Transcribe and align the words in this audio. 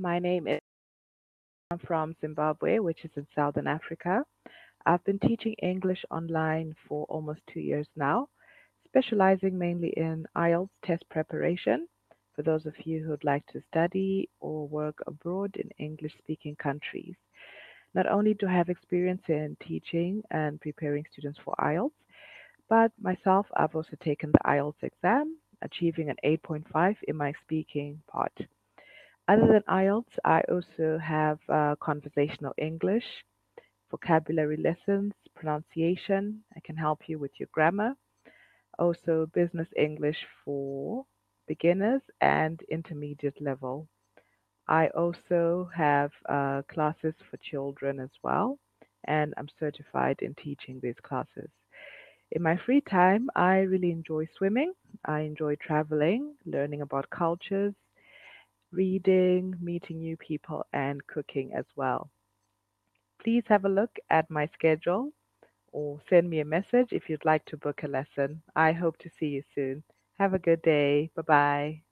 My 0.00 0.20
name 0.20 0.46
is 0.46 0.60
I'm 1.72 1.78
from 1.80 2.14
Zimbabwe, 2.20 2.78
which 2.78 3.04
is 3.04 3.10
in 3.16 3.26
Southern 3.34 3.66
Africa. 3.66 4.22
I've 4.86 5.02
been 5.02 5.18
teaching 5.18 5.54
English 5.60 6.04
online 6.08 6.76
for 6.86 7.04
almost 7.08 7.40
two 7.52 7.58
years 7.58 7.88
now, 7.96 8.28
specializing 8.86 9.58
mainly 9.58 9.88
in 9.96 10.24
IELTS 10.36 10.70
test 10.84 11.02
preparation 11.10 11.88
for 12.36 12.42
those 12.42 12.64
of 12.64 12.74
you 12.84 13.04
who'd 13.04 13.24
like 13.24 13.44
to 13.46 13.60
study 13.68 14.30
or 14.38 14.68
work 14.68 14.94
abroad 15.08 15.56
in 15.56 15.68
English 15.84 16.12
speaking 16.18 16.54
countries. 16.54 17.16
Not 17.92 18.06
only 18.06 18.34
do 18.34 18.46
I 18.46 18.52
have 18.52 18.68
experience 18.68 19.22
in 19.26 19.56
teaching 19.66 20.22
and 20.30 20.60
preparing 20.60 21.06
students 21.10 21.40
for 21.44 21.56
IELTS, 21.58 21.98
but 22.68 22.92
myself, 23.00 23.46
I've 23.56 23.74
also 23.74 23.96
taken 24.00 24.30
the 24.30 24.48
IELTS 24.48 24.80
exam, 24.80 25.38
achieving 25.60 26.08
an 26.08 26.16
8.5 26.24 26.94
in 27.08 27.16
my 27.16 27.32
speaking 27.42 28.00
part. 28.06 28.32
Other 29.28 29.46
than 29.46 29.62
IELTS, 29.68 30.18
I 30.24 30.40
also 30.50 30.98
have 30.98 31.38
uh, 31.48 31.76
conversational 31.80 32.54
English, 32.56 33.04
vocabulary 33.90 34.56
lessons, 34.56 35.12
pronunciation. 35.36 36.42
I 36.56 36.60
can 36.64 36.76
help 36.76 37.08
you 37.08 37.18
with 37.18 37.32
your 37.38 37.48
grammar. 37.52 37.94
Also, 38.78 39.26
business 39.34 39.68
English 39.76 40.16
for 40.44 41.04
beginners 41.46 42.02
and 42.20 42.60
intermediate 42.70 43.40
level. 43.40 43.86
I 44.68 44.88
also 44.88 45.70
have 45.74 46.10
uh, 46.28 46.62
classes 46.70 47.14
for 47.30 47.36
children 47.38 48.00
as 48.00 48.10
well, 48.22 48.58
and 49.06 49.34
I'm 49.36 49.48
certified 49.60 50.18
in 50.22 50.34
teaching 50.34 50.80
these 50.82 51.00
classes. 51.02 51.50
In 52.32 52.42
my 52.42 52.56
free 52.64 52.80
time, 52.82 53.28
I 53.36 53.58
really 53.60 53.90
enjoy 53.90 54.26
swimming. 54.36 54.72
I 55.04 55.20
enjoy 55.20 55.56
traveling, 55.56 56.34
learning 56.46 56.82
about 56.82 57.10
cultures, 57.10 57.74
reading, 58.72 59.54
meeting 59.60 59.98
new 59.98 60.16
people, 60.16 60.66
and 60.72 61.06
cooking 61.06 61.52
as 61.54 61.66
well. 61.76 62.10
Please 63.22 63.44
have 63.48 63.64
a 63.64 63.68
look 63.68 63.98
at 64.10 64.30
my 64.30 64.46
schedule 64.46 65.12
or 65.72 66.00
send 66.08 66.28
me 66.30 66.40
a 66.40 66.44
message 66.44 66.92
if 66.92 67.08
you'd 67.08 67.24
like 67.24 67.44
to 67.46 67.56
book 67.56 67.82
a 67.82 67.88
lesson. 67.88 68.42
I 68.54 68.72
hope 68.72 68.98
to 68.98 69.10
see 69.10 69.26
you 69.26 69.42
soon. 69.54 69.84
Have 70.18 70.34
a 70.34 70.38
good 70.38 70.62
day. 70.62 71.10
Bye 71.14 71.22
bye. 71.22 71.82